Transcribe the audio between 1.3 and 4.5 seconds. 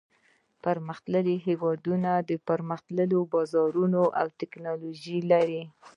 هېوادونه پرمختللي بازارونه او